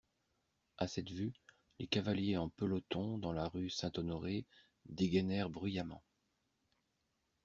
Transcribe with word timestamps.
A 0.79 0.87
cette 0.87 1.11
vue, 1.11 1.31
les 1.77 1.85
cavaliers 1.85 2.35
en 2.35 2.49
peloton 2.49 3.19
dans 3.19 3.31
la 3.33 3.47
rue 3.47 3.69
Saint-Honoré 3.69 4.47
dégainèrent 4.87 5.51
bruyamment. 5.51 6.03